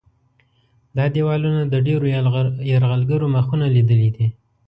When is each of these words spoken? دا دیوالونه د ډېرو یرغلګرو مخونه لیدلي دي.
دا 0.97 1.05
دیوالونه 1.15 1.61
د 1.67 1.75
ډېرو 1.87 2.05
یرغلګرو 2.73 3.27
مخونه 3.35 3.65
لیدلي 3.75 4.09
دي. 4.15 4.27